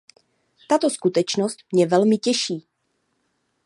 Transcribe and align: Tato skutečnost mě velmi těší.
Tato 0.69 0.89
skutečnost 0.89 1.57
mě 1.73 1.87
velmi 1.87 2.17
těší. 2.17 2.67